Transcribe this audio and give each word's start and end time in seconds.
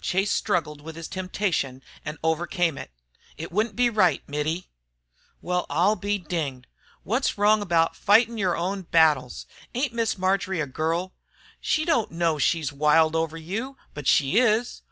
Chase 0.00 0.32
struggled 0.32 0.80
with 0.80 0.96
his 0.96 1.06
temptation 1.06 1.80
and 2.04 2.18
overcame 2.24 2.76
it. 2.76 2.90
"It 3.36 3.52
wouldn't 3.52 3.76
be 3.76 3.88
right, 3.88 4.20
Mittie." 4.28 4.68
"Well, 5.40 5.64
I'll 5.70 5.94
be 5.94 6.18
dinged! 6.18 6.66
Wot's 7.04 7.38
wrong 7.38 7.62
about 7.62 7.94
fightin' 7.94 8.36
yer 8.36 8.56
own 8.56 8.82
battles? 8.82 9.46
Ain't 9.76 9.92
Miss 9.92 10.18
Marjory 10.18 10.58
a 10.58 10.66
girl? 10.66 11.14
She 11.60 11.84
don't 11.84 12.10
know 12.10 12.36
she's 12.36 12.72
wild 12.72 13.14
over 13.14 13.36
you, 13.36 13.76
but 13.94 14.08
she 14.08 14.38
is. 14.40 14.82